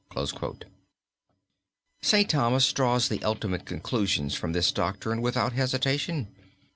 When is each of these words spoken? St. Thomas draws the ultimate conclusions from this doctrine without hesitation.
St. 2.01 2.27
Thomas 2.27 2.73
draws 2.73 3.07
the 3.07 3.23
ultimate 3.23 3.67
conclusions 3.67 4.33
from 4.33 4.51
this 4.51 4.71
doctrine 4.71 5.21
without 5.21 5.53
hesitation. 5.53 6.27